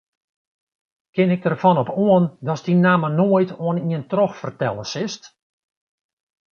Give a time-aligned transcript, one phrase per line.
[1.13, 5.23] Kin ik derfan op oan datst dy namme noait oan ien trochfertelle silst?